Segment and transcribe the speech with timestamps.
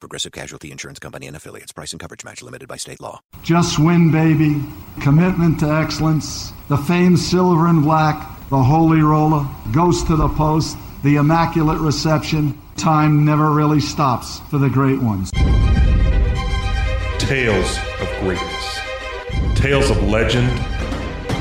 [0.00, 1.72] Progressive Casualty Insurance Company and affiliates.
[1.72, 3.20] Price and coverage match limited by state law.
[3.42, 4.62] Just win, baby.
[5.02, 6.52] Commitment to excellence.
[6.68, 8.48] The famed silver and black.
[8.48, 9.46] The holy roller.
[9.72, 10.76] Goes to the post.
[11.02, 12.60] The immaculate reception.
[12.76, 15.30] Time never really stops for the great ones.
[17.18, 18.80] Tales of greatness.
[19.54, 20.48] Tales of legend.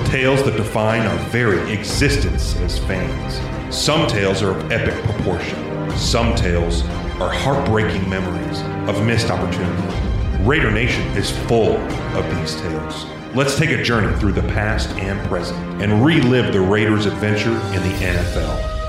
[0.08, 3.40] Tales that define our very existence as fans.
[3.74, 5.92] Some tales are of epic proportion.
[5.96, 6.84] Some tales
[7.22, 10.44] are heartbreaking memories of missed opportunity.
[10.44, 11.76] Raider Nation is full
[12.16, 13.06] of these tales.
[13.36, 17.84] Let's take a journey through the past and present and relive the Raiders' adventure in
[17.84, 18.80] the NFL.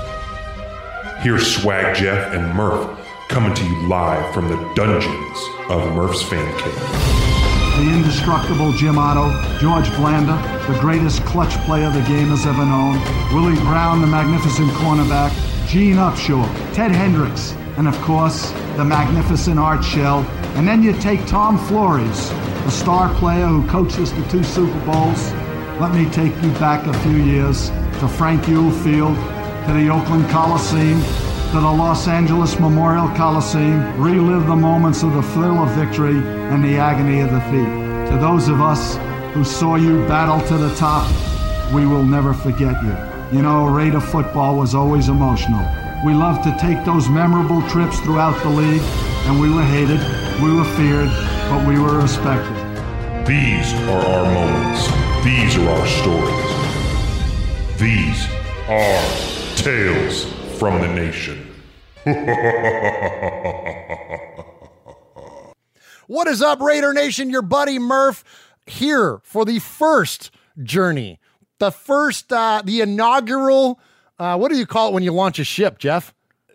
[1.21, 2.97] Here's Swag Jeff and Murph
[3.27, 5.37] coming to you live from the dungeons
[5.69, 7.21] of Murph's Fan Cave.
[7.77, 10.37] The indestructible Jim Otto, George Blanda,
[10.71, 12.95] the greatest clutch player the game has ever known,
[13.33, 15.31] Willie Brown, the magnificent cornerback,
[15.67, 20.19] Gene Upshaw, Ted Hendricks, and of course, the magnificent Art Shell.
[20.53, 24.79] And then you take Tom Flores, the star player who coached us to two Super
[24.85, 25.33] Bowls.
[25.81, 27.69] Let me take you back a few years
[27.99, 29.15] to Frank Youell Field,
[29.65, 31.01] to the Oakland Coliseum,
[31.53, 36.17] to the Los Angeles Memorial Coliseum, relive the moments of the thrill of victory
[36.51, 38.11] and the agony of defeat.
[38.11, 38.97] To those of us
[39.33, 41.09] who saw you battle to the top,
[41.73, 42.95] we will never forget you.
[43.35, 45.80] You know, Raider football was always emotional.
[46.03, 48.81] We loved to take those memorable trips throughout the league,
[49.27, 49.99] and we were hated,
[50.41, 51.11] we were feared,
[51.49, 52.57] but we were respected.
[53.27, 54.87] These are our moments.
[55.23, 56.55] These are our stories.
[57.79, 58.27] These
[58.67, 59.03] are
[59.55, 60.25] tales
[60.57, 61.47] from the nation.
[66.11, 67.29] What is up, Raider Nation?
[67.29, 68.25] Your buddy Murph
[68.65, 70.29] here for the first
[70.61, 71.21] journey,
[71.59, 73.79] the first, uh, the inaugural.
[74.21, 76.13] Uh, what do you call it when you launch a ship, Jeff?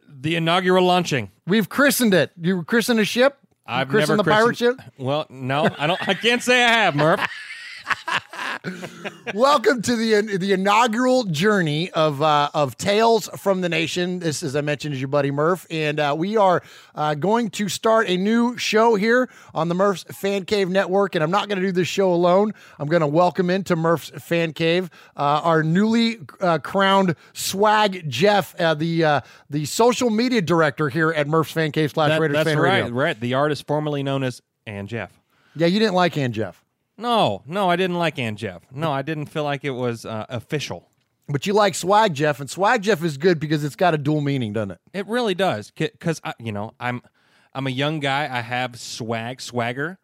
[0.09, 1.32] The inaugural launching.
[1.49, 2.31] We've christened it.
[2.41, 3.38] You christened a ship?
[3.66, 4.81] I've christened never the pirate ship.
[4.99, 6.09] Well, no, I don't.
[6.09, 7.21] I can't say I have, Murph.
[9.34, 14.19] Welcome to the the inaugural journey of uh, of Tales from the Nation.
[14.21, 16.62] This, as I mentioned, is your buddy Murph, and uh, we are
[16.94, 21.15] uh, going to start a new show here on the Murph's Fan Cave Network.
[21.15, 22.53] And I'm not going to do this show alone.
[22.78, 28.54] I'm going to welcome into Murph's Fan Cave uh, our newly uh, crowned Swag Jeff,
[28.60, 29.21] uh, the uh,
[29.51, 32.80] the social media director here at Murph's Fan Cave slash That- Raiders that's Fan right.
[32.83, 32.95] Radio.
[32.95, 33.19] Right.
[33.21, 35.12] The artist formerly known as Ann Jeff.
[35.54, 36.62] Yeah, you didn't like Ann Jeff.
[36.98, 38.63] No, no, I didn't like Ann Jeff.
[38.72, 40.89] No, I didn't feel like it was uh, official.
[41.28, 44.21] But you like Swag Jeff, and Swag Jeff is good because it's got a dual
[44.21, 44.81] meaning, doesn't it?
[44.93, 47.03] It really does, because you know I'm
[47.53, 48.28] I'm a young guy.
[48.31, 49.98] I have swag, swagger,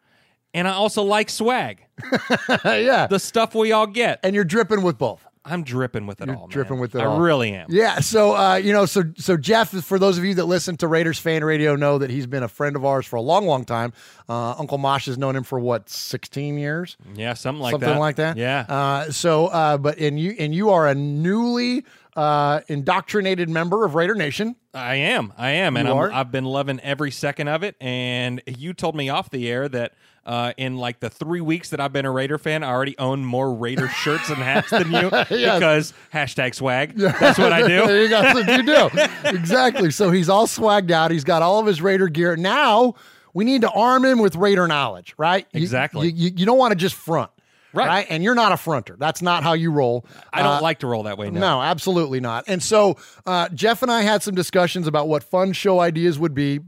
[0.53, 1.85] and I also like swag.
[2.65, 4.19] yeah, the stuff we all get.
[4.21, 5.25] And you're dripping with both.
[5.45, 6.43] I'm dripping with it You're all.
[6.43, 6.49] man.
[6.49, 7.19] dripping with it I all.
[7.19, 7.67] really am.
[7.69, 10.87] Yeah, so uh, you know, so so Jeff, for those of you that listen to
[10.87, 13.65] Raiders fan radio, know that he's been a friend of ours for a long, long
[13.65, 13.91] time.
[14.29, 17.79] Uh, Uncle Mosh has known him for what, sixteen years, Yeah, something like that.
[17.81, 17.99] something that.
[17.99, 18.37] like that.
[18.37, 18.65] Yeah.
[18.69, 21.83] Uh, so, uh, but and you and you are a newly
[22.15, 24.55] uh, indoctrinated member of Raider Nation.
[24.73, 25.33] I am.
[25.37, 25.77] I am.
[25.77, 26.13] And I'm.
[26.13, 27.75] I've been loving every second of it.
[27.81, 29.93] And you told me off the air that
[30.25, 33.25] uh, in like the three weeks that I've been a Raider fan, I already own
[33.25, 36.95] more Raider shirts and hats than you because hashtag swag.
[36.95, 37.67] That's what I do.
[37.87, 38.21] there you go.
[38.21, 39.29] That's what you do.
[39.37, 39.91] exactly.
[39.91, 41.11] So he's all swagged out.
[41.11, 42.35] He's got all of his Raider gear.
[42.37, 42.95] Now
[43.33, 45.45] we need to arm him with Raider knowledge, right?
[45.53, 46.07] You- Exactly.
[46.09, 47.29] You, you, you don't want to just front.
[47.75, 48.05] Right.
[48.07, 48.95] And you're not a fronter.
[48.99, 50.05] That's not how you roll.
[50.31, 51.31] I don't Uh, like to roll that way.
[51.31, 51.39] No.
[51.39, 52.43] No, absolutely not.
[52.47, 56.35] And so uh, Jeff and I had some discussions about what fun show ideas would
[56.35, 56.59] be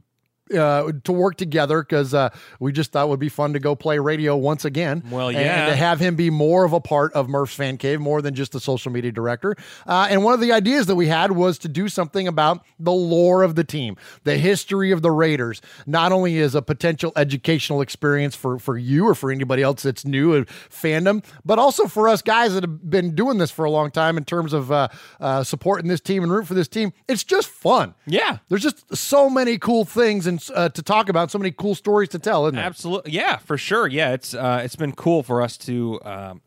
[0.53, 3.75] uh, to work together because uh, we just thought it would be fun to go
[3.75, 5.03] play radio once again.
[5.09, 5.39] Well, yeah.
[5.39, 8.36] and to have him be more of a part of Murph's Fan Cave, more than
[8.36, 9.56] just a social media director.
[9.88, 12.92] Uh, and one of the ideas that we had was to do something about the
[12.92, 17.81] lore of the team, the history of the Raiders, not only as a potential educational
[17.81, 22.07] experience for for you or for anybody else that's new in fandom, but also for
[22.07, 24.88] us guys that have been doing this for a long time in terms of uh,
[25.19, 26.94] uh, supporting this team and root for this team.
[27.07, 27.95] It's just fun.
[28.06, 28.39] Yeah.
[28.50, 32.10] There's just so many cool things and uh, to talk about, so many cool stories
[32.10, 32.66] to tell, isn't there?
[32.66, 33.88] Absolutely, yeah, for sure.
[33.88, 36.42] Yeah, it's uh, it's been cool for us to um,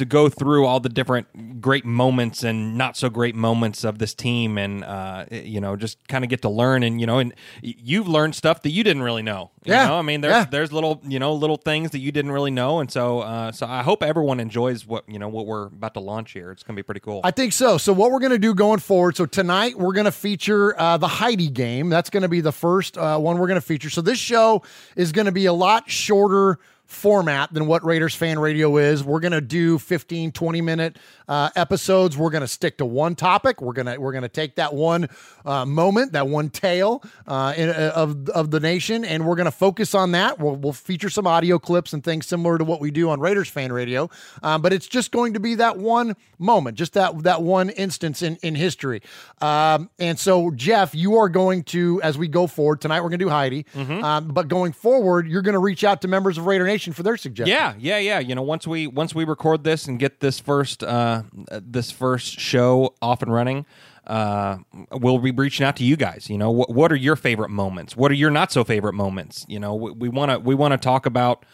[0.00, 4.12] to go through all the different great moments and not so great moments of this
[4.14, 6.82] team, and uh, you know, just kind of get to learn.
[6.82, 7.32] And you know, and
[7.62, 9.50] you've learned stuff that you didn't really know.
[9.64, 9.98] You Yeah, know?
[9.98, 10.44] I mean, there's yeah.
[10.44, 13.66] there's little you know little things that you didn't really know, and so uh, so
[13.66, 16.50] I hope everyone enjoys what you know what we're about to launch here.
[16.50, 17.20] It's gonna be pretty cool.
[17.22, 17.78] I think so.
[17.78, 19.16] So what we're going to do going forward.
[19.16, 21.90] So tonight we're going to feature uh, the Heidi game.
[21.90, 23.90] That's going to be the first uh, one we're going to feature.
[23.90, 24.62] So this show
[24.96, 26.58] is going to be a lot shorter
[26.90, 29.04] format than what Raiders fan radio is.
[29.04, 30.96] We're going to do 15 20 minute
[31.28, 32.16] uh, episodes.
[32.16, 33.62] We're going to stick to one topic.
[33.62, 35.08] We're going to we're going to take that one
[35.44, 39.46] uh, moment, that one tale uh, in, uh, of of the nation and we're going
[39.46, 40.38] to focus on that.
[40.38, 43.48] We'll, we'll feature some audio clips and things similar to what we do on Raiders
[43.48, 44.10] fan radio.
[44.42, 48.22] Um, but it's just going to be that one moment, just that that one instance
[48.22, 49.00] in in history.
[49.40, 53.20] Um, and so, Jeff, you are going to, as we go forward tonight, we're going
[53.20, 53.64] to do Heidi.
[53.74, 54.04] Mm-hmm.
[54.04, 57.02] Um, but going forward, you're going to reach out to members of Raider Nation for
[57.02, 57.56] their suggestion.
[57.56, 58.18] Yeah, yeah, yeah.
[58.18, 62.38] You know, once we once we record this and get this first uh, this first
[62.38, 63.66] show off and running,
[64.06, 64.58] uh,
[64.92, 66.28] we'll be reaching out to you guys.
[66.28, 67.96] You know, what what are your favorite moments?
[67.96, 69.44] What are your not so favorite moments?
[69.48, 71.44] You know, we want to we want to talk about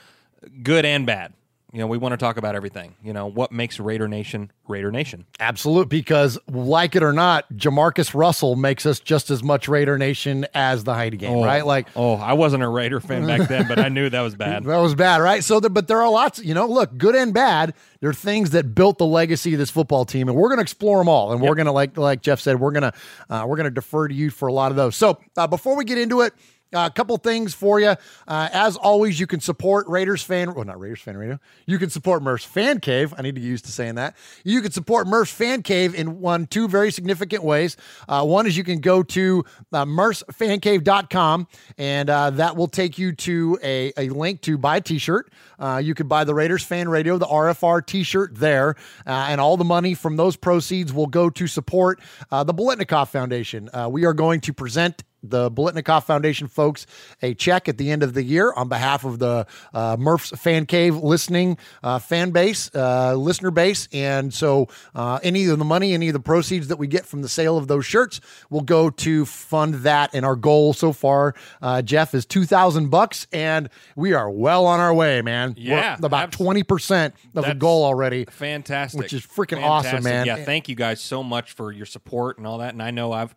[0.63, 1.33] good and bad.
[1.77, 2.95] You know, we want to talk about everything.
[3.05, 5.27] You know, what makes Raider Nation Raider Nation?
[5.39, 10.47] Absolute, because like it or not, JaMarcus Russell makes us just as much Raider Nation
[10.55, 11.67] as the Heidi game, right?
[11.67, 14.65] Like oh, I wasn't a Raider fan back then, but I knew that was bad.
[14.77, 15.45] That was bad, right?
[15.45, 17.75] So, there, but there are lots, you know, look, good and bad.
[18.01, 20.63] There are things that built the legacy of this football team, and we're going to
[20.63, 21.33] explore them all.
[21.33, 22.93] And we're going to, like, like Jeff said, we're going to,
[23.29, 24.97] uh, we're going to defer to you for a lot of those.
[24.97, 26.33] So, uh, before we get into it,
[26.75, 27.95] uh, a couple things for you.
[28.27, 31.39] Uh, as always, you can support Raiders fan, well, not Raiders fan radio.
[31.67, 33.15] You can support Murph's Fan Cave.
[33.17, 34.17] I need to get used to saying that.
[34.45, 37.77] You can support Murph's Fan Cave in one, two very significant ways.
[38.09, 41.47] Uh, one is you can go to uh, murphsfancave.com,
[41.79, 45.33] and uh, that will take you to a, a link to buy a t shirt.
[45.59, 48.75] Uh, you could buy the Raiders Fan Radio, the RFR t shirt there,
[49.07, 53.71] and all the money from those proceeds will go to support the Biletnikoff Foundation.
[53.89, 56.87] We are going to present the Biletnikoff Foundation folks
[57.23, 60.67] a check at the end of the year on behalf of the uh, Murph's Fan
[60.67, 63.89] Cave listening uh, fan base, uh, listener base.
[63.93, 67.23] And so uh, any of the money, any of the proceeds that we get from
[67.23, 70.11] the sale of those shirts will go to fund that.
[70.15, 73.27] And our goal so far, uh, Jeff, is 2000 bucks.
[73.33, 75.55] And we are well on our way, man.
[75.57, 78.25] We're Yeah, about abs- 20% of the goal already.
[78.27, 80.27] Fantastic, Which is freaking awesome, man.
[80.27, 82.73] Yeah, thank you guys so much for your support and all that.
[82.73, 83.35] And I know I've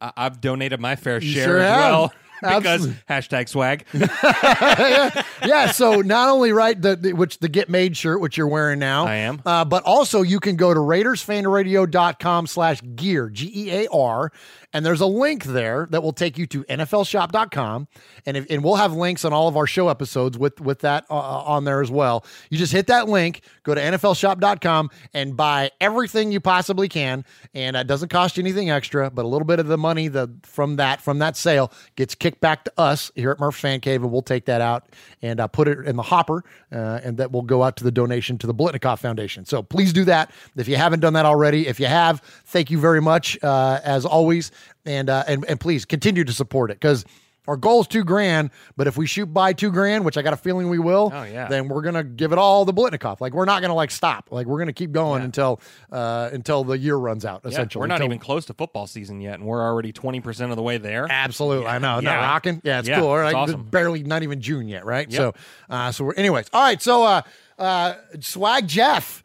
[0.00, 1.78] I- I've donated my fair share sure as have.
[1.92, 3.02] well because Absolutely.
[3.08, 3.84] hashtag swag.
[5.46, 5.70] yeah.
[5.72, 9.06] So not only right the, the- which the get made shirt, which you're wearing now,
[9.06, 9.42] I am.
[9.44, 14.32] uh, but also you can go to RaidersFanRadio.com slash gear G E A R,
[14.72, 17.88] and there's a link there that will take you to NFLShop.com,
[18.26, 21.04] and if, and we'll have links on all of our show episodes with with that
[21.10, 22.24] uh, on there as well.
[22.50, 27.24] You just hit that link, go to NFLShop.com, and buy everything you possibly can,
[27.54, 30.30] and it doesn't cost you anything extra, but a little bit of the money the
[30.42, 34.02] from that from that sale gets kicked back to us here at Murph's Fan Cave,
[34.02, 34.84] and we'll take that out
[35.22, 37.90] and uh, put it in the hopper, uh, and that will go out to the
[37.90, 39.44] donation to the Biletnikoff Foundation.
[39.44, 41.66] So please do that if you haven't done that already.
[41.66, 44.50] If you have, thank you very much uh, as always,
[44.84, 47.04] and uh, and and please continue to support it because
[47.48, 50.34] our goal is two grand, but if we shoot by two grand, which I got
[50.34, 51.48] a feeling we will, Oh, yeah.
[51.48, 53.20] then we're gonna give it all the Biletnikoff.
[53.20, 54.28] Like we're not gonna like stop.
[54.30, 55.58] Like we're gonna keep going until
[55.90, 57.40] uh, until the year runs out.
[57.42, 60.20] Yeah, Essentially, we're not Until- even close to football season yet, and we're already twenty
[60.20, 61.06] percent of the way there.
[61.10, 61.98] Absolutely, I know.
[62.00, 62.60] Not rocking.
[62.62, 63.16] Yeah, it's Yeah, cool.
[63.18, 63.64] it's awesome.
[63.64, 65.10] Barely, not even June yet, right?
[65.10, 65.18] Yep.
[65.18, 65.32] So,
[65.74, 66.14] uh, so we're.
[66.14, 66.80] Anyways, all right.
[66.80, 67.22] So, uh,
[67.58, 69.24] uh, Swag Jeff,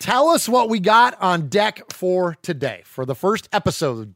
[0.00, 4.14] tell us what we got on deck for today for the first episode.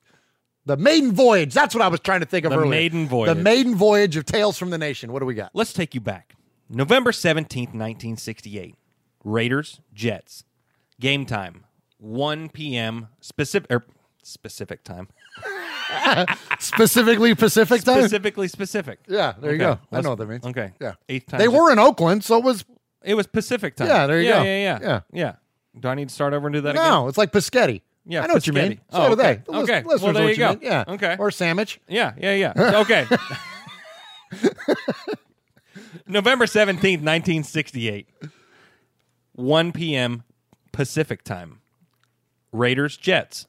[0.68, 1.54] The maiden voyage.
[1.54, 2.70] That's what I was trying to think of The earlier.
[2.70, 3.34] maiden voyage.
[3.34, 5.12] The maiden voyage of Tales from the Nation.
[5.12, 5.50] What do we got?
[5.54, 6.34] Let's take you back.
[6.68, 8.74] November 17th, 1968.
[9.24, 10.44] Raiders, Jets.
[11.00, 11.64] Game time,
[11.96, 13.08] 1 p.m.
[13.20, 13.86] specific er,
[14.22, 15.08] specific time.
[16.58, 18.00] Specifically Pacific time.
[18.00, 18.98] Specifically specific.
[19.08, 19.72] Yeah, there you Okay, go.
[19.72, 20.44] I let's- know what that means.
[20.44, 20.72] Okay.
[20.80, 20.94] Yeah.
[21.08, 21.38] Eighth time.
[21.38, 22.64] They were in Oakland, so it was
[23.02, 23.88] It was Pacific time.
[23.88, 24.44] Yeah, there you yeah, go.
[24.44, 25.00] Yeah, yeah, Yeah.
[25.12, 25.32] yeah.
[25.80, 26.84] Do I need to start over and do that again?
[26.84, 27.08] no.
[27.08, 27.80] It's like Piscetti.
[28.10, 28.80] Yeah, I know what you mean.
[28.90, 29.22] So Oh, do they.
[29.32, 29.42] okay.
[29.46, 29.82] The Okay.
[29.84, 30.58] Well, there you go.
[30.62, 30.84] Yeah.
[30.88, 31.16] Okay.
[31.18, 31.78] Or sandwich.
[31.86, 32.80] Yeah, yeah, yeah.
[32.80, 33.06] Okay.
[36.06, 38.08] November 17th, 1968.
[39.32, 40.24] 1 p.m.
[40.72, 41.60] Pacific time.
[42.50, 43.46] Raiders, Jets.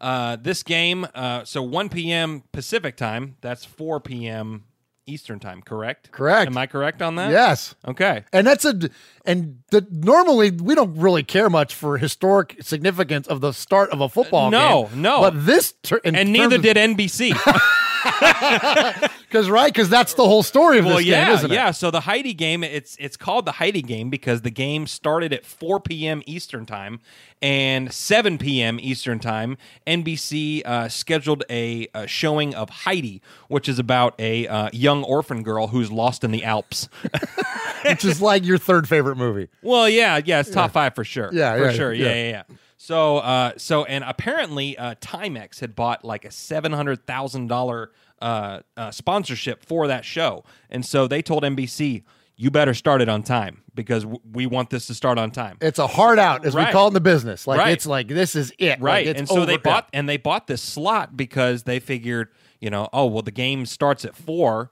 [0.00, 2.42] Uh, this game, uh, so 1 p.m.
[2.52, 4.64] Pacific time, that's 4 p.m.
[5.10, 6.10] Eastern time, correct?
[6.12, 6.46] Correct.
[6.50, 7.30] Am I correct on that?
[7.30, 7.74] Yes.
[7.86, 8.24] Okay.
[8.32, 8.90] And that's a
[9.26, 14.00] and the normally we don't really care much for historic significance of the start of
[14.00, 15.02] a football No, game.
[15.02, 15.20] no.
[15.20, 17.32] But this ter- And neither did NBC.
[19.28, 21.54] because right because that's the whole story of well, this yeah, game, isn't it?
[21.54, 21.70] yeah.
[21.70, 25.44] So the Heidi game, it's it's called the Heidi game because the game started at
[25.44, 26.22] 4 p.m.
[26.26, 27.00] Eastern time
[27.42, 28.78] and 7 p.m.
[28.80, 29.56] Eastern time.
[29.86, 35.42] NBC uh, scheduled a, uh showing of Heidi, which is about a uh, young orphan
[35.42, 36.88] girl who's lost in the Alps.
[37.84, 39.48] Which is like your third favorite movie.
[39.62, 41.30] Well, yeah, yeah, it's top five for sure.
[41.32, 41.92] Yeah, for yeah, sure.
[41.94, 42.06] yeah.
[42.06, 42.56] Yeah, yeah, yeah.
[42.82, 47.92] So, uh, so, and apparently, uh, Timex had bought like a seven hundred thousand dollar
[48.22, 52.04] uh, uh, sponsorship for that show, and so they told NBC,
[52.36, 55.58] "You better start it on time because w- we want this to start on time."
[55.60, 57.46] It's a hard out, as we call it in the business.
[57.46, 57.72] Like Right.
[57.72, 58.70] it's like this is it.
[58.70, 62.28] Like, right it's and so they bought and they bought this slot because they figured
[62.62, 64.70] you know oh well the game starts at four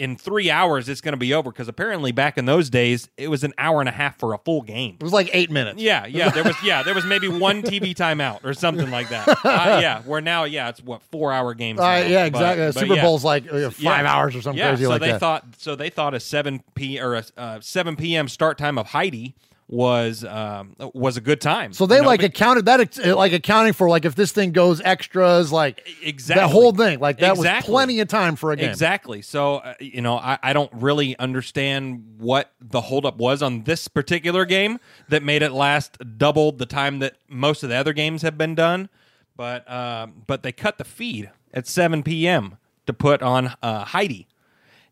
[0.00, 3.28] in three hours it's going to be over because apparently back in those days it
[3.28, 5.80] was an hour and a half for a full game It was like eight minutes.
[5.80, 9.28] yeah yeah there was yeah there was maybe one tv timeout or something like that
[9.44, 11.96] uh, yeah where now yeah it's what four hour games Uh, now.
[12.06, 12.66] yeah, exactly.
[12.66, 13.02] but Super yeah.
[13.02, 14.12] Bowl's like uh, five Yeah.
[14.14, 15.20] hours or something yeah, crazy so like they that.
[15.20, 18.86] thought so they thought a 7 p or a uh, 7 p.m start time of
[18.88, 19.34] heidi
[19.72, 23.32] was um, was a good time so they You know, like but- accounted that like
[23.32, 26.44] accounting for like if this thing goes extras like Exactly.
[26.44, 28.68] that whole thing like that was plenty of time for a game.
[28.68, 29.22] Exactly.
[29.22, 33.86] So, uh, you know, I, I don't really understand what the holdup was on this
[33.86, 38.22] particular game that made it last double the time that most of the other games
[38.22, 38.88] have been done.
[39.36, 42.58] But um, but they cut the feed at 7 p.m.
[42.86, 44.26] to put on uh, Heidi,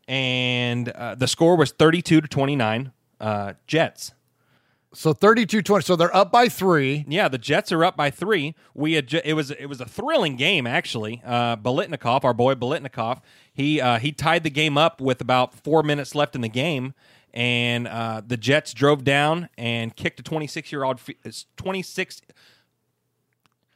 [0.07, 4.13] and uh, the score was 32 to 29 uh, Jets.
[4.95, 5.85] So 32-20.
[5.85, 7.05] So they're up by three.
[7.09, 8.55] Yeah, the Jets are up by three.
[8.75, 11.23] We had ju- it was it was a thrilling game actually.
[11.25, 13.21] Uh, Biletnikoff, our boy Biletnikoff,
[13.53, 16.95] he uh, he tied the game up with about four minutes left in the game,
[17.35, 21.01] and uh, the Jets drove down and kicked a 26 year old
[21.59, 22.23] 26.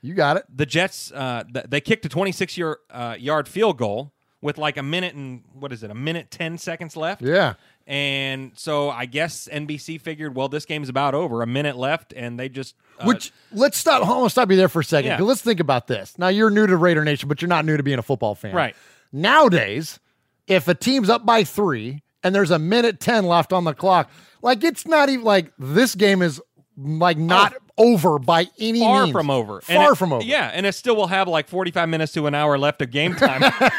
[0.01, 0.45] You got it.
[0.53, 4.77] The Jets uh, th- they kicked a 26 year uh, yard field goal with like
[4.77, 7.23] a minute and what is it a minute 10 seconds left.
[7.23, 7.55] Yeah.
[7.87, 11.43] And so I guess NBC figured, well, this game's about over.
[11.43, 14.03] A minute left, and they just uh, Which let's stop.
[14.03, 15.11] Hold on, stop you there for a second.
[15.11, 15.21] Yeah.
[15.23, 16.17] Let's think about this.
[16.19, 18.55] Now you're new to Raider Nation, but you're not new to being a football fan.
[18.55, 18.77] Right.
[19.13, 19.99] Nowadays,
[20.47, 24.11] if a team's up by three and there's a minute ten left on the clock,
[24.43, 26.41] like it's not even like this game is
[26.77, 29.13] like not over by any far means.
[29.13, 29.57] from over.
[29.69, 30.25] And Far it- from over.
[30.25, 33.15] Yeah, and it still will have like 45 minutes to an hour left of game
[33.15, 33.41] time.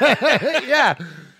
[0.67, 0.95] yeah.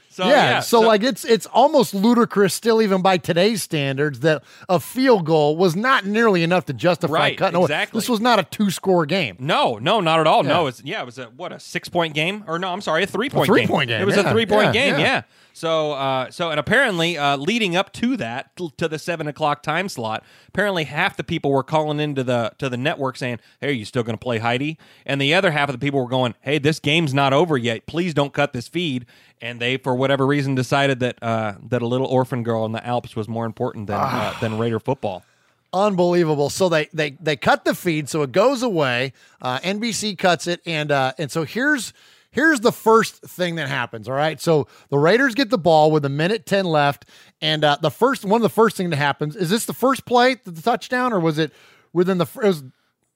[0.10, 4.44] So yeah, yeah, so, like it's it's almost ludicrous still even by today's standards that
[4.70, 7.64] a field goal was not nearly enough to justify Right, cutting away.
[7.66, 7.98] exactly.
[8.00, 9.38] This was not a two score game.
[9.40, 10.44] no, no, not at all.
[10.44, 10.68] No, Yeah.
[10.68, 13.08] it's yeah, it was a what a six point game or no, I'm sorry, a
[13.08, 15.00] three point three-point game, It was yeah, a three point game.
[15.00, 15.24] yeah.
[15.54, 19.88] So, uh, so and apparently, uh, leading up to that, to the seven o'clock time
[19.88, 23.72] slot, apparently half the people were calling into the to the network saying, "Hey, are
[23.72, 26.34] you still going to play Heidi?" And the other half of the people were going,
[26.42, 27.86] "Hey, this game's not over yet.
[27.86, 29.06] Please don't cut this feed."
[29.42, 32.86] And they, for whatever reason, decided that uh, that a little orphan girl in the
[32.86, 35.24] Alps was more important than uh, than Raider football.
[35.72, 36.50] Unbelievable.
[36.50, 39.14] So they they they cut the feed, so it goes away.
[39.42, 41.94] Uh, NBC cuts it, and uh, and so here's
[42.34, 44.10] here's the first thing that happens.
[44.10, 47.06] All right, so the Raiders get the ball with a minute ten left,
[47.42, 50.06] and uh, the first one of the first thing that happens is this the first
[50.06, 51.54] play, the touchdown, or was it
[51.94, 52.26] within the?
[52.26, 52.46] first?
[52.46, 52.64] was,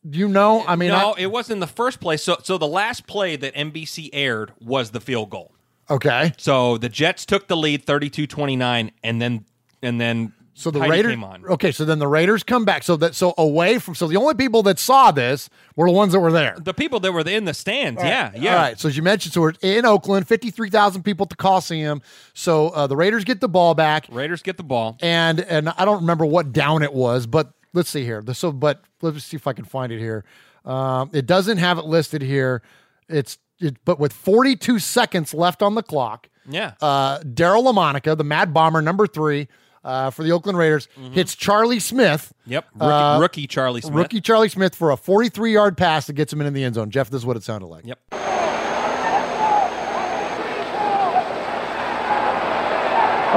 [0.09, 0.63] you know?
[0.65, 2.23] I mean, no, I- it wasn't in the first place.
[2.23, 5.53] So, so the last play that NBC aired was the field goal.
[5.89, 6.33] Okay.
[6.37, 9.45] So the Jets took the lead 32-29 and then
[9.81, 11.45] and then So the Heidi Raiders came on.
[11.45, 12.81] Okay, so then the Raiders come back.
[12.81, 16.13] So that so away from so the only people that saw this were the ones
[16.13, 16.57] that were there.
[16.59, 18.55] The people that were in the stands, yeah, yeah.
[18.55, 18.79] All right.
[18.79, 22.01] So as you mentioned, so we're in Oakland, fifty three thousand people at the Coliseum.
[22.33, 24.97] So uh, the Raiders get the ball back, Raiders get the ball.
[24.99, 28.23] and and I don't remember what down it was, but let's see here.
[28.33, 30.25] So, but let's see if I can find it here.
[30.65, 32.63] Um, it doesn't have it listed here.
[33.07, 36.29] It's it, but with forty two seconds left on the clock.
[36.49, 36.73] Yeah.
[36.81, 39.49] uh, Daryle Lamonica, the Mad Bomber, number three
[39.83, 42.33] uh, for the Oakland Raiders, hits Charlie Smith.
[42.45, 42.65] Yep.
[42.75, 43.95] Rookie, uh, rookie Charlie Smith.
[43.95, 46.89] Rookie Charlie Smith for a 43 yard pass that gets him into the end zone.
[46.89, 47.85] Jeff, this is what it sounded like.
[47.85, 47.99] Yep.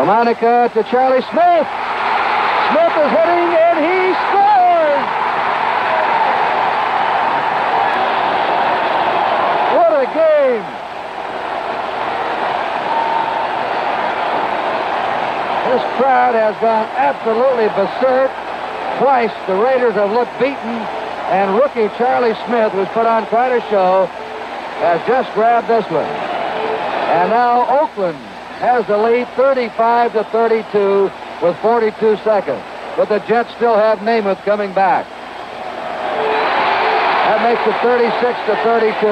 [0.06, 1.68] Monica to Charlie Smith.
[2.70, 5.06] Smith is hitting and he scores.
[9.76, 10.64] What a game.
[15.68, 18.32] This crowd has gone absolutely berserk.
[18.96, 20.80] Twice the Raiders have looked beaten,
[21.28, 24.06] and rookie Charlie Smith, who's put on quite a show,
[24.80, 26.08] has just grabbed this one.
[27.12, 28.16] And now Oakland
[28.64, 31.10] has the lead 35 to 32
[31.42, 32.62] with 42 seconds.
[32.96, 35.06] But the Jets still have Namath coming back.
[37.28, 39.06] That makes it 36 to 32.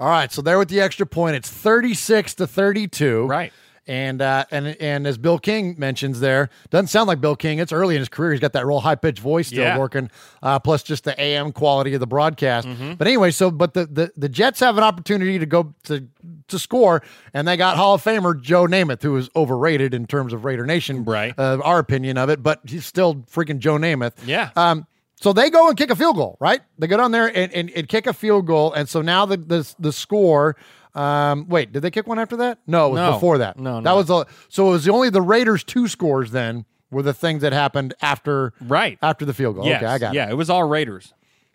[0.00, 3.26] All right, so there with the extra point, it's 36 to 32.
[3.26, 3.52] Right.
[3.88, 7.58] And uh, and and as Bill King mentions there, doesn't sound like Bill King.
[7.58, 8.32] It's early in his career.
[8.32, 9.78] He's got that real high pitched voice still Yeah.
[9.78, 10.10] working,
[10.42, 12.68] uh, plus just the AM quality of the broadcast.
[12.68, 12.92] Mm-hmm.
[12.94, 16.06] But anyway, so but the, the the Jets have an opportunity to go to
[16.48, 17.02] to score,
[17.32, 20.66] and they got Hall of Famer Joe Namath, who is overrated in terms of Raider
[20.66, 21.32] Nation, Right.
[21.38, 24.12] Uh, our opinion of it, but he's still freaking Joe Namath.
[24.26, 24.50] Yeah.
[24.54, 24.86] Um,
[25.20, 26.60] so they go and kick a field goal, right?
[26.78, 29.38] They go down there and, and, and kick a field goal, and so now the
[29.38, 30.56] the, the score.
[30.98, 32.58] Um, wait, did they kick one after that?
[32.66, 33.12] No, it was No.
[33.12, 33.58] before that.
[33.58, 33.82] No, no.
[33.82, 37.14] that was the so it was the only the Raiders two scores then were the
[37.14, 38.98] things that happened after Right.
[39.02, 39.66] after the field goal.
[39.66, 39.82] Yes.
[39.82, 40.16] Okay, I got it.
[40.16, 41.14] Yeah, it was all Raiders.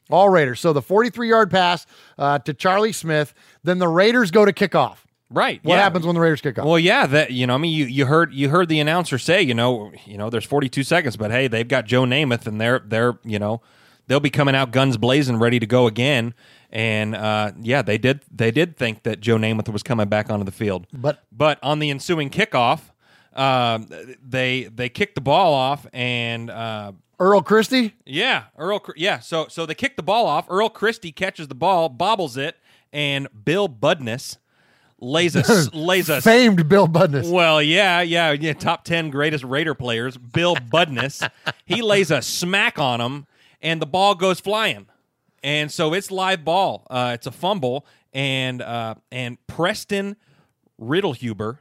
[0.09, 0.59] All Raiders.
[0.59, 1.85] So the 43 yard pass
[2.17, 3.33] uh, to Charlie Smith.
[3.63, 4.97] Then the Raiders go to kickoff.
[5.29, 5.59] Right.
[5.63, 5.81] What yeah.
[5.81, 6.65] happens when the Raiders kick off?
[6.65, 9.41] Well, yeah, that you know, I mean, you, you heard you heard the announcer say,
[9.41, 12.83] you know, you know, there's 42 seconds, but hey, they've got Joe Namath, and they're
[12.85, 13.61] they're you know,
[14.07, 16.33] they'll be coming out guns blazing, ready to go again.
[16.71, 20.43] And uh, yeah, they did they did think that Joe Namath was coming back onto
[20.45, 22.81] the field, But- but on the ensuing kickoff,
[23.35, 23.87] um,
[24.27, 28.81] they they kicked the ball off, and uh, Earl Christy, yeah, Earl.
[28.95, 30.45] Yeah, so so they kick the ball off.
[30.49, 32.57] Earl Christy catches the ball, bobbles it,
[32.91, 34.37] and Bill Budness
[34.99, 35.43] lays a
[35.75, 37.31] lays a famed Bill Budness.
[37.31, 38.53] well, yeah, yeah, yeah.
[38.53, 40.17] Top ten greatest Raider players.
[40.17, 41.27] Bill Budness.
[41.65, 43.25] he lays a smack on him,
[43.63, 44.85] and the ball goes flying.
[45.41, 46.85] And so it's live ball.
[46.89, 50.15] Uh, it's a fumble, and uh, and Preston
[50.79, 51.57] Riddlehuber,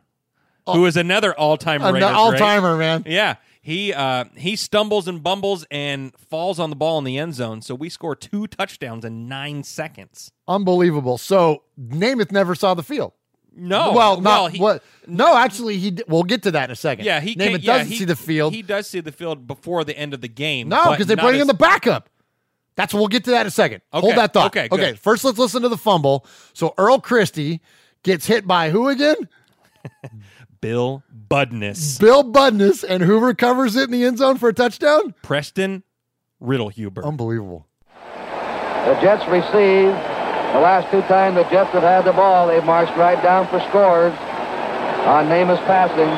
[0.66, 3.04] who is another all-time An all timer, man.
[3.06, 7.34] Yeah, he uh, he stumbles and bumbles and falls on the ball in the end
[7.34, 7.62] zone.
[7.62, 10.30] So we score two touchdowns in nine seconds.
[10.46, 11.18] Unbelievable.
[11.18, 13.12] So Namath never saw the field.
[13.54, 14.82] No, well, not he- what?
[15.06, 15.98] No, actually, he.
[16.08, 17.04] We'll get to that in a second.
[17.04, 18.54] Yeah, he Namath can't- yeah, doesn't he- see the field.
[18.54, 20.68] He does see the field before the end of the game.
[20.68, 22.08] no, because they not bring in the backup.
[22.76, 23.82] That's we'll get to that in a second.
[23.92, 24.46] Hold that thought.
[24.46, 24.80] okay, good.
[24.80, 24.92] okay.
[24.94, 26.24] First, let's listen to the fumble.
[26.54, 27.60] So Earl Christy
[28.02, 29.16] gets hit by who again?
[30.62, 35.14] Bill Budness, Bill Budness, and who recovers it in the end zone for a touchdown?
[35.22, 35.82] Preston
[36.40, 37.04] Riddlehuber.
[37.04, 37.66] Unbelievable.
[38.06, 40.11] The Jets receive.
[40.52, 43.58] The last two times the Jets have had the ball, they've marched right down for
[43.72, 44.12] scores
[45.08, 46.12] on Namath's passing.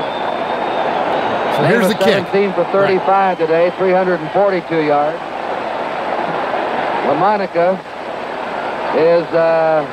[1.54, 2.50] So here's the Namath kick.
[2.50, 5.22] 17 for 35 today, 342 yards.
[7.06, 7.78] Lamonica
[8.98, 9.86] is uh,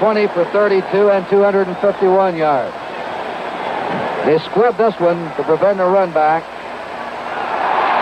[0.00, 2.74] 20 for 32 and 251 yards.
[4.26, 6.42] They squibbed this one to prevent a run back.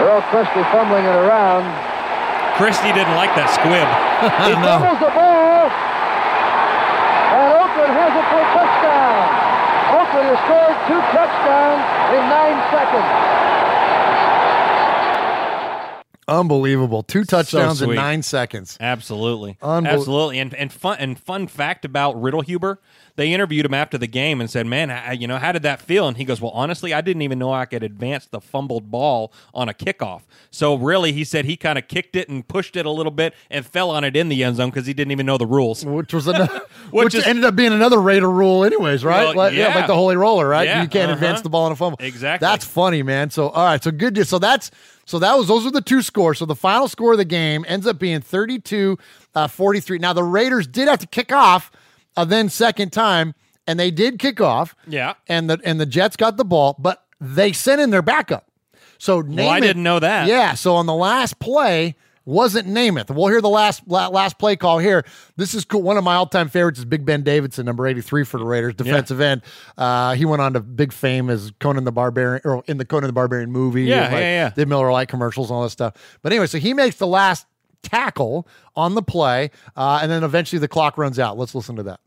[0.01, 1.69] Earl Christy fumbling it around.
[2.57, 4.14] Christy didn't like that squib.
[4.25, 5.69] He fumbles the ball.
[7.35, 9.21] And Oakland has it for a touchdown.
[10.01, 11.85] Oakland has scored two touchdowns
[12.17, 13.11] in nine seconds.
[16.27, 17.03] Unbelievable.
[17.03, 18.79] Two touchdowns in nine seconds.
[18.81, 22.79] Absolutely, Unbel- absolutely, and and fun and fun fact about Riddlehuber,
[23.17, 25.81] they interviewed him after the game and said, "Man, I, you know, how did that
[25.83, 28.91] feel?" And he goes, "Well, honestly, I didn't even know I could advance the fumbled
[28.91, 30.23] ball on a kickoff.
[30.51, 33.35] So really, he said he kind of kicked it and pushed it a little bit
[33.51, 35.85] and fell on it in the end zone because he didn't even know the rules."
[35.85, 39.27] Which was another, Which which, is- ended up being another Raider rule, anyways, right?
[39.27, 39.75] Well, like, yeah.
[39.75, 40.67] like the holy roller, right?
[40.67, 41.15] Yeah, you can't uh-huh.
[41.15, 41.99] advance the ball on a fumble.
[42.01, 42.45] Exactly.
[42.47, 43.29] That's funny, man.
[43.29, 44.27] So all right, so good.
[44.27, 44.71] So that's
[45.05, 46.39] so that was those are the two scores.
[46.39, 48.99] So the final score of the game ends up being 32
[49.35, 49.99] uh, 43.
[49.99, 51.71] Now the Raiders did have to kick off
[52.17, 53.35] a then second time
[53.67, 54.75] and they did kick off.
[54.87, 55.15] Yeah.
[55.29, 58.47] and the and the Jets got the ball, but they sent in their backup.
[58.99, 60.29] So Well, I didn't know that.
[60.29, 63.15] Yeah, so on the last play wasn't Namath.
[63.15, 65.05] We'll hear the last last play call here.
[65.37, 65.83] This is cool.
[65.83, 68.45] One of my all time favorites is Big Ben Davidson, number eighty three for the
[68.45, 69.43] Raiders, defensive end.
[69.77, 73.09] Uh, he went on to big fame as Conan the Barbarian, or in the Conan
[73.09, 73.85] the Barbarian movie.
[73.85, 74.51] Yeah, like, yeah, yeah.
[74.51, 75.95] Did Miller Lite commercials and all that stuff.
[76.23, 77.47] But anyway, so he makes the last
[77.83, 81.37] tackle on the play, uh, and then eventually the clock runs out.
[81.37, 82.01] Let's listen to that.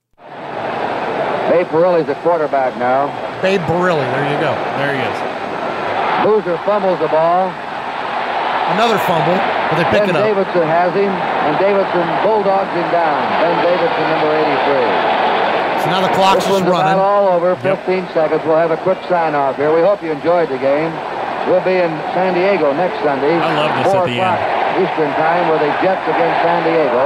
[1.52, 3.08] Babe Parilli's the quarterback now.
[3.42, 4.54] Babe Barilli, there you go.
[4.78, 5.18] There he is.
[6.26, 7.54] Loser fumbles the ball.
[8.76, 9.38] Another fumble,
[9.72, 10.26] but they pick Ben it up.
[10.28, 13.20] Davidson has him, and Davidson bulldogs him down.
[13.40, 15.82] Ben Davidson, number 83.
[15.82, 17.00] So now the clock's This just about running.
[17.00, 17.56] all over.
[17.64, 18.44] 15 seconds.
[18.44, 19.72] We'll have a quick sign-off here.
[19.72, 20.92] We hope you enjoyed the game.
[21.48, 23.40] We'll be in San Diego next Sunday.
[23.40, 24.40] I love this 4 at the o'clock
[24.84, 27.04] Eastern Time with the Jets against San Diego.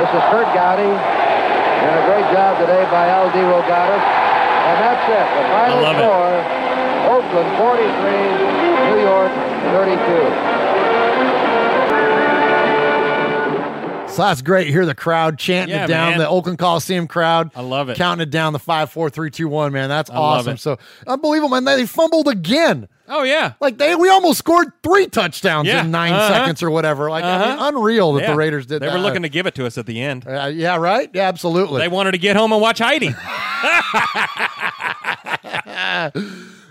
[0.00, 4.04] This is Curt Gowdy, and a great job today by Al DeRogatis.
[4.72, 5.26] And that's it.
[5.36, 6.00] The final love it.
[6.00, 6.36] score,
[7.12, 9.32] Oakland 43, New York
[9.76, 10.57] 32.
[14.18, 14.66] So that's great.
[14.66, 16.18] You hear the crowd chanting Yeah, it down, man.
[16.18, 17.52] the Oakland Coliseum crowd.
[17.54, 17.96] I love it.
[17.96, 19.72] Counting it down the five, four, three, two, one.
[19.72, 20.56] Man, that's love awesome.
[20.56, 20.76] So
[21.06, 21.54] unbelievable.
[21.54, 22.88] And they fumbled again.
[23.06, 23.52] Oh yeah.
[23.60, 26.28] Like they, we almost scored three touchdowns Yeah, in 9 uh-huh.
[26.30, 27.08] seconds or whatever.
[27.08, 27.68] Like I mean, Uh-huh.
[27.76, 28.32] unreal that Yeah.
[28.32, 28.92] the Raiders did They that.
[28.94, 30.26] were looking to give it to us at the end.
[30.26, 31.08] Uh, yeah, right.
[31.14, 31.80] Yeah, absolutely.
[31.80, 33.14] They wanted to get home and watch Heidi.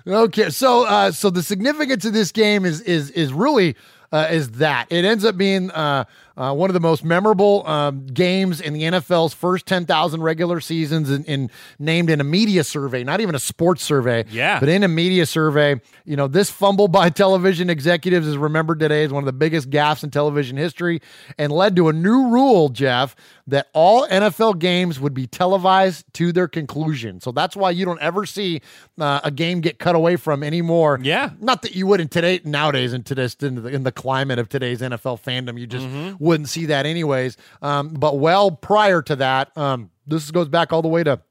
[0.05, 3.75] Okay, so uh, so the significance of this game is is is really
[4.13, 6.05] uh, is that it ends up being uh,
[6.37, 10.59] uh, one of the most memorable um, games in the NFL's first ten thousand regular
[10.61, 14.59] seasons, and in, named in a media survey, not even a sports survey, Yeah.
[14.59, 15.81] but in a media survey.
[16.05, 19.69] You know, this fumble by television executives is remembered today as one of the biggest
[19.69, 21.01] gaffes in television history,
[21.37, 23.15] and led to a new rule, Jeff,
[23.47, 27.19] that all NFL games would be televised to their conclusion.
[27.19, 28.61] So that's why you don't ever see
[28.99, 30.99] uh, a game get cut away from anymore.
[31.01, 31.31] Yeah.
[31.39, 34.49] not that you would in today nowadays in today's in the, in the climate of
[34.49, 35.87] today's NFL fandom, you just
[36.27, 37.37] wouldn't see that anyways.
[37.61, 41.21] Um, but well prior to that, um, this goes back all the way to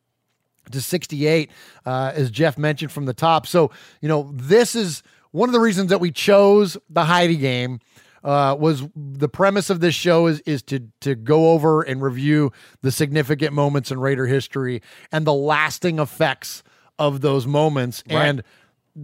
[0.72, 1.50] to 68,
[1.84, 3.46] uh, as Jeff mentioned from the top.
[3.46, 7.80] So, you know, this is one of the reasons that we chose the Heidi game.
[8.24, 12.50] Uh, was the premise of this show is is to to go over and review
[12.82, 14.82] the significant moments in Raider history
[15.12, 16.64] and the lasting effects
[16.98, 18.02] of those moments.
[18.08, 18.42] And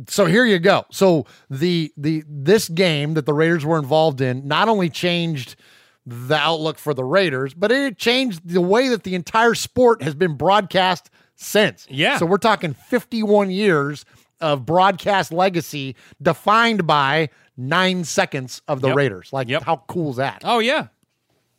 [0.08, 0.86] so here you go.
[0.90, 5.54] So the the this game that the Raiders were involved in not only changed
[6.06, 10.14] the outlook for the Raiders, but it changed the way that the entire sport has
[10.14, 11.86] been broadcast since.
[11.88, 12.18] Yeah.
[12.18, 14.04] So we're talking 51 years
[14.40, 18.96] of broadcast legacy defined by nine seconds of the Yep.
[18.96, 19.32] Raiders.
[19.32, 19.62] Like, Yep.
[19.62, 20.42] how cool is that?
[20.44, 20.88] Oh yeah.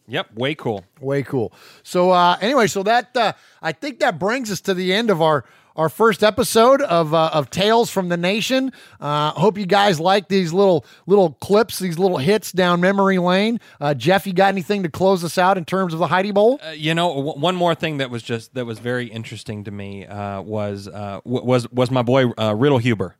[0.07, 0.33] Yep.
[0.35, 0.83] Way cool.
[0.99, 1.53] Way cool.
[1.83, 5.21] So uh anyway, so that uh I think that brings us to the end of
[5.21, 5.45] our
[5.75, 8.71] our first episode of uh, of Tales from the Nation.
[8.99, 13.59] Uh hope you guys like these little little clips, these little hits down memory lane.
[13.81, 16.59] Uh Jeff, you got anything to close us out in terms of the Heidi Bowl?
[16.65, 19.71] Uh, you know, w- one more thing that was just that was very interesting to
[19.71, 23.13] me uh, was uh, w- was was my boy uh, Riddlehuber.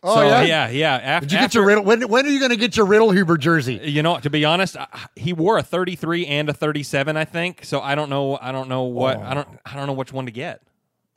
[0.00, 0.42] Oh, so, yeah?
[0.42, 1.16] yeah, yeah.
[1.16, 3.38] Af- Did you get after- your riddle when when are you gonna get your Riddlehuber
[3.38, 3.80] jersey?
[3.82, 7.64] You know, to be honest, I- he wore a 33 and a 37, I think.
[7.64, 8.38] So I don't know.
[8.40, 9.18] I don't know what.
[9.18, 9.48] I don't.
[9.66, 10.62] I don't know which one to get.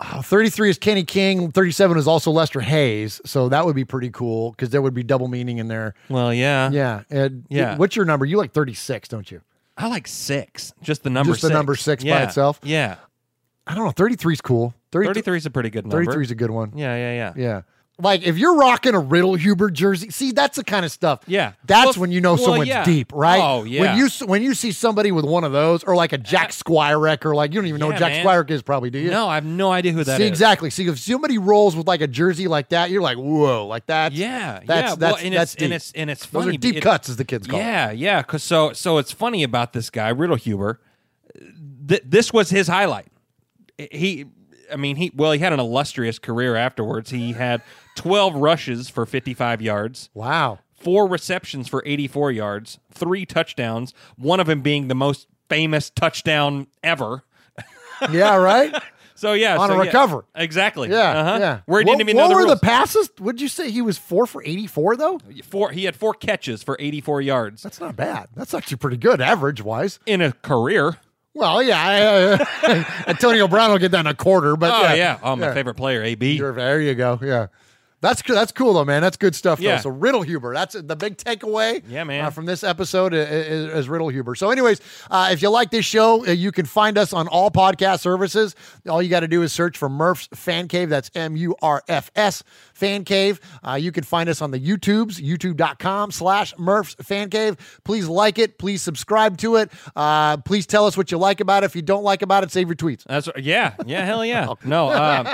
[0.04, 3.22] Oh, 33 is Kenny King, 37 is also Lester Hayes.
[3.26, 5.94] So that would be pretty cool because there would be double meaning in there.
[6.10, 7.04] Well, yeah, Yeah.
[7.10, 7.78] And Yeah.
[7.78, 8.26] What's your number?
[8.26, 9.42] You like 36, don't you?
[9.78, 10.74] I like six.
[10.82, 11.32] Just the number.
[11.34, 11.54] Just the six.
[11.54, 12.60] number six by itself?
[12.64, 12.96] Yeah,
[13.66, 13.92] I don't know.
[13.92, 14.74] 33 is cool.
[14.92, 16.04] 30, 33 is a pretty good number.
[16.04, 16.74] 33 is a good one.
[16.76, 17.34] Yeah, yeah, yeah.
[17.36, 17.62] Yeah.
[18.00, 21.20] Like if you're rocking a Riddlehuber jersey, see that's the kind of stuff.
[21.28, 21.54] Yeah.
[21.66, 22.84] that's Well, when you know well, someone's yeah.
[22.84, 23.40] deep, right?
[23.40, 23.82] Oh, yeah.
[23.82, 26.52] When you when you see somebody with one of those, or like a Jack uh,
[26.54, 28.26] Squirek, or like you don't even know Yeah, what Jack man.
[28.26, 29.12] Squirek is, probably do you?
[29.12, 30.18] No, I have no idea who that is.
[30.18, 30.70] see exactly.
[30.72, 34.14] See if somebody rolls with like a jersey like that, you're like, whoa, like that.
[34.14, 34.96] Yeah, that's yeah.
[34.96, 37.18] that's well, and that's it's and it's and it's Those are deep it- cuts, as
[37.18, 37.64] the kids call it.
[37.64, 38.24] Yeah, yeah.
[38.24, 40.78] Cause so so it's funny about this guy Riddlehuber.
[41.88, 43.08] Th- this was his highlight.
[43.78, 44.26] He,
[44.72, 47.10] I mean, he well, he had an illustrious career afterwards.
[47.12, 47.62] He had
[47.96, 50.60] twelve rushes for fifty-five yards, Wow.
[50.74, 53.94] four receptions for eighty-four yards, three touchdowns.
[54.18, 57.24] One of them being the most famous touchdown ever.
[58.12, 58.74] Yeah, right.
[59.14, 59.84] So yeah, On so, a yeah.
[59.84, 60.26] recover.
[60.34, 60.90] exactly.
[60.90, 61.38] Yeah, uh-huh.
[61.40, 61.60] yeah.
[61.68, 62.60] Where he what, didn't even what know the were rules.
[62.60, 63.10] the passes?
[63.20, 65.20] Would you say he was four for eighty-four though?
[65.44, 65.70] four.
[65.72, 68.30] He had four catches for eighty-four yards That's not bad.
[68.36, 70.00] That's actually pretty good average wise.
[70.08, 70.98] in a career.
[71.34, 75.20] Well, yeah, uh, Antonio Brown will get that in a quarter, but Oh yeah, yeah.
[75.24, 76.34] Oh, my favorite player, AB.
[76.34, 77.20] You're- there you go.
[77.22, 77.48] Yeah.
[78.02, 78.22] That's.
[78.22, 79.02] That's cool though, man.
[79.02, 79.60] That's good stuff.
[79.60, 79.76] Yeah.
[79.76, 79.82] Though.
[79.82, 80.54] So Riddlehuber.
[80.54, 81.84] That's the big takeaway.
[81.88, 82.26] Yeah, man.
[82.26, 84.38] uh, from this episode is, is, Riddlehuber.
[84.38, 87.52] So, anyways, uh, if you like this show, uh, you can find us on all
[87.52, 88.56] podcast services.
[88.88, 90.90] All you got to do is search for Murph's Fan Cave.
[90.90, 93.40] That's M U R F S Fan Cave.
[93.68, 97.82] Uh, you can find us on the YouTubes, YouTube.com slash Murph's Fan Cave.
[97.84, 98.58] Please like it.
[98.58, 99.72] Please subscribe to it.
[99.96, 101.68] Uh, please tell us what you like about it.
[101.68, 103.04] If you don't like about it, save your tweets.
[103.04, 104.54] That's yeah, yeah, hell yeah.
[104.64, 105.28] No, um,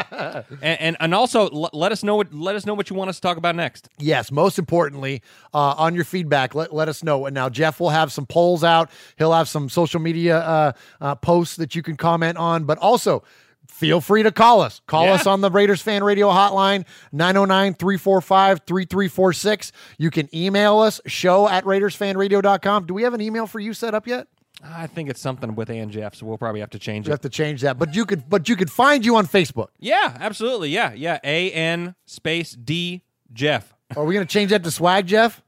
[0.61, 3.09] and, and and also l- let us know what let us know what you want
[3.09, 3.87] us to talk about next.
[3.97, 5.21] Yes, most importantly,
[5.53, 7.25] uh, on your feedback, let, let us know.
[7.25, 8.89] And now Jeff will have some polls out.
[9.17, 13.23] He'll have some social media uh, uh, posts that you can comment on, but also
[13.67, 14.81] feel free to call us.
[14.87, 15.13] Call Yeah.
[15.13, 19.71] us on the Raiders Fan Radio hotline, 909 345 3346.
[19.97, 22.85] You can email us, show at RaidersFanRadio.com.
[22.87, 24.27] Do we have an email for you set up yet?
[24.63, 27.11] I think it's something with A and Jeff, so we'll probably have to change You
[27.11, 27.13] it.
[27.13, 29.67] have to change that, but you could, but you could find you on Facebook.
[29.79, 30.69] Yeah, absolutely.
[30.69, 31.19] Yeah, yeah.
[31.23, 33.73] A N space D Jeff.
[33.95, 35.41] Are we going to change that to Swag Jeff?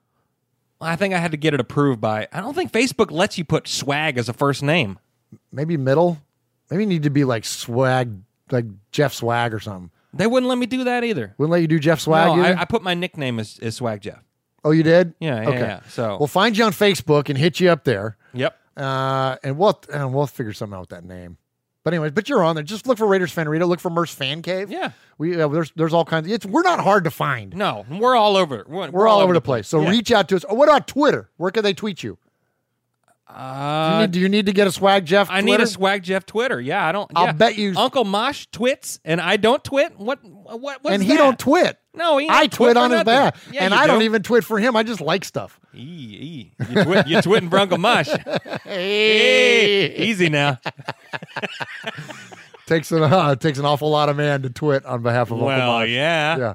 [0.79, 2.27] I think I had to get it approved by.
[2.31, 4.97] I don't think Facebook lets you put swag as a first name.
[5.51, 6.19] Maybe middle.
[6.71, 8.13] Maybe you need to be like Swag,
[8.51, 9.91] like Jeff Swag or something.
[10.13, 11.33] They wouldn't let me do that either.
[11.37, 12.37] Wouldn't let you do Jeff Swag.
[12.37, 12.43] no.
[12.43, 14.23] I, I put my nickname as, as Swag Jeff.
[14.63, 15.13] Oh, you did?
[15.19, 15.79] Yeah, yeah, yeah.
[15.89, 18.57] So- we'll find you on Facebook and hit you up there, Yep.
[18.77, 21.37] Uh, and we'll and we'll figure something out with that name.
[21.83, 22.63] But anyways, but you're on there.
[22.63, 23.65] Just look for Raiders Fan Radio.
[23.65, 24.69] Look for Murph's Fan Cave.
[24.69, 24.91] Yeah.
[25.17, 26.27] we uh, there's there's all kinds.
[26.27, 27.55] Of, it's we're not hard to find.
[27.55, 28.65] No, we're all over.
[28.67, 29.67] We're, We're, all over the place.
[29.67, 29.89] So Yeah.
[29.89, 30.45] reach out to us.
[30.47, 31.29] Oh, what about Twitter?
[31.37, 32.17] Where can they tweet you?
[33.27, 35.29] do, you Uh, need, do you need to get a Swag Jeff?
[35.31, 36.59] I need a Swag Jeff Twitter.
[36.59, 37.09] Yeah, I don't.
[37.15, 39.97] I'll bet you- Uncle Mosh twits and I don't twit.
[39.97, 40.19] What?
[40.23, 40.59] What?
[40.83, 41.17] What's and he that?
[41.17, 41.78] don't twit.
[41.93, 44.75] No, he I twit on his back, Yeah, and I don't even twit for him.
[44.75, 45.59] I just like stuff.
[45.75, 46.51] Ee, ee.
[46.69, 48.09] You twit, you twitting for Uncle Mosh.
[48.63, 50.59] Hey, easy now.
[52.67, 55.47] Takes an uh, takes an awful lot of man to twit on behalf of Uncle
[55.47, 55.89] Well, Mosh.
[55.89, 56.37] yeah.
[56.37, 56.53] yeah.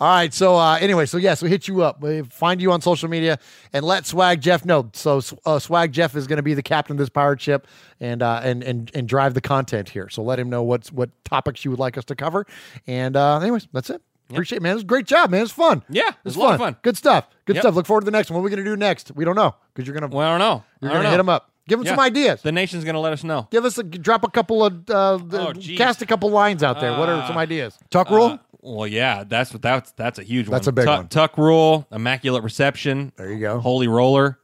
[0.00, 0.32] All right.
[0.32, 3.40] So uh, anyway, so yes, we hit you up, we find you on social media,
[3.72, 4.88] and let Swag Jeff know.
[4.92, 7.66] So uh, Swag Jeff is going to be the captain of this pirate ship,
[7.98, 10.08] and uh, and and and drive the content here.
[10.08, 12.46] So let him know what's what topics you would like us to cover.
[12.86, 14.00] And uh, anyways, that's it.
[14.30, 14.72] Appreciate it, man.
[14.72, 15.40] It was a great job, man.
[15.40, 15.82] It was fun.
[15.88, 16.76] Yeah, it it was a lot of fun.
[16.82, 17.28] Good stuff.
[17.44, 17.62] Good Yep.
[17.62, 17.74] stuff.
[17.76, 18.36] Look forward to the next one.
[18.36, 19.12] What are we going to do next?
[19.14, 20.64] We don't know because you're gonna Well, I don't know.
[20.80, 21.50] you're gonna hit them up.
[21.68, 21.92] Give them Yeah.
[21.92, 22.42] some ideas.
[22.42, 23.46] The nation's gonna let us know.
[23.50, 26.92] Give us a drop a couple of uh, Oh, cast a couple lines out there.
[26.98, 27.78] what are Uh, some ideas?
[27.90, 28.24] Tuck rule.
[28.24, 30.72] Uh, well, yeah, that's what that's that's a huge That's one.
[30.72, 31.08] a big tuck, one.
[31.08, 33.12] Tuck rule, immaculate reception.
[33.16, 33.60] There you go.
[33.60, 34.38] Holy roller.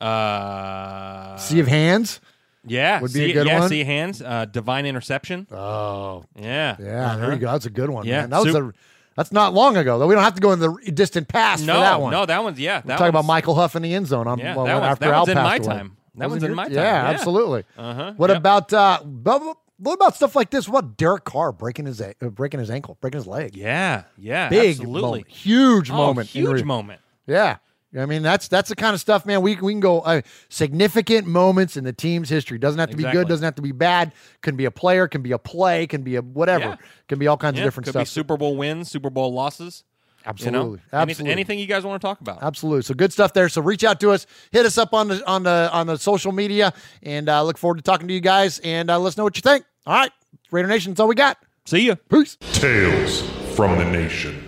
[0.00, 2.20] Uh, sea of hands.
[2.66, 3.68] yeah, would be a good yeah, one.
[3.68, 4.20] See hands.
[4.22, 5.46] Uh, divine interception.
[5.52, 7.16] Oh, Yeah, yeah.
[7.16, 7.52] There you go.
[7.52, 8.06] That's a good one.
[8.06, 8.22] Yeah.
[8.22, 8.30] man.
[8.30, 8.72] that was a.
[9.16, 10.06] That's not long ago though.
[10.06, 12.12] We don't have to go in the distant past No, for that one.
[12.12, 12.80] no, that one's yeah.
[12.82, 15.04] That Talk about Michael Huff in the end zone on Yeah, well, that one's- after
[15.06, 15.66] that Al one's in my away.
[15.66, 15.96] time.
[16.16, 16.72] That Was one's in your- my time.
[16.74, 17.10] Yeah, Yeah.
[17.10, 17.64] absolutely.
[17.78, 18.12] Uh-huh.
[18.16, 18.36] What Yep.
[18.38, 20.68] about uh, what about stuff like this?
[20.68, 23.56] What about Derek Carr breaking his uh, breaking his ankle, breaking his leg?
[23.56, 25.00] Yeah, yeah, Big absolutely.
[25.02, 27.00] moment, huge Oh, moment, huge moment.
[27.26, 27.56] Yeah.
[27.98, 29.42] I mean that's that's the kind of stuff, man.
[29.42, 32.58] We we can go uh, significant moments in the team's history.
[32.58, 33.26] Doesn't have to be good.
[33.26, 34.12] Doesn't have to be bad.
[34.42, 35.08] Can be a player.
[35.08, 35.86] Can be a play.
[35.88, 36.64] Can be a whatever.
[36.64, 36.76] Yeah.
[37.08, 38.02] Can be all kinds Yeah, of different could stuff.
[38.02, 39.82] be Super Bowl wins, Super Bowl losses.
[40.24, 40.60] Absolutely.
[40.60, 41.32] You know, Absolutely.
[41.32, 42.42] anything you guys want to talk about?
[42.42, 42.82] Absolutely.
[42.82, 43.48] So good stuff there.
[43.48, 46.30] So reach out to us, hit us up on the on the on the social
[46.30, 46.72] media,
[47.02, 48.60] and uh, look forward to talking to you guys.
[48.60, 49.64] And uh, let us know what you think.
[49.86, 50.12] All right,
[50.52, 50.92] Raider Nation.
[50.92, 51.38] That's all we got.
[51.64, 51.96] See ya.
[52.08, 52.36] Peace.
[52.52, 53.22] Tales
[53.56, 54.46] from the Nation.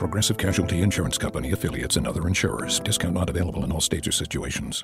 [0.00, 2.80] Progressive Casualty Insurance Company affiliates and other insurers.
[2.80, 4.82] Discount not available in all states or situations.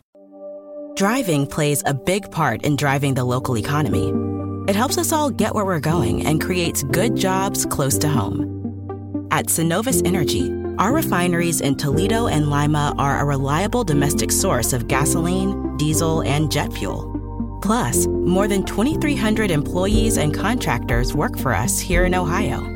[0.95, 4.13] Driving plays a big part in driving the local economy.
[4.69, 9.27] It helps us all get where we're going and creates good jobs close to home.
[9.31, 14.87] At Cenovus Energy, our refineries in Toledo and Lima are a reliable domestic source of
[14.87, 17.11] gasoline, diesel, and jet fuel.
[17.63, 22.76] Plus, more than 2,300 employees and contractors work for us here in Ohio.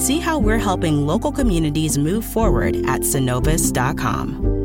[0.00, 4.59] See how we're helping local communities move forward at cenovus.com.